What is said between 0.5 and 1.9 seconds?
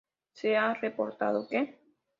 ha reportado que.